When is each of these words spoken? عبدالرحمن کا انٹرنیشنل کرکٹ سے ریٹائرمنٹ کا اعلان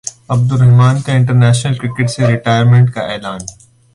عبدالرحمن 0.29 1.01
کا 1.01 1.13
انٹرنیشنل 1.13 1.77
کرکٹ 1.77 2.09
سے 2.09 2.27
ریٹائرمنٹ 2.27 2.91
کا 2.93 3.01
اعلان 3.03 3.39